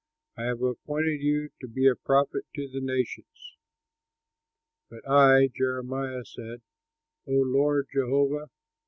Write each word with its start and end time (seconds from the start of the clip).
I 0.35 0.45
have 0.45 0.63
appointed 0.63 1.21
you 1.21 1.49
to 1.61 1.67
be 1.67 1.85
a 1.85 1.93
prophet 1.95 2.43
to 2.55 2.67
the 2.67 2.81
nations." 2.81 3.55
But 4.89 5.07
I 5.07 5.49
(Jeremiah) 5.55 6.25
said: 6.25 6.63
"O 7.27 7.33
Lord 7.33 7.87
Jehovah! 7.93 8.49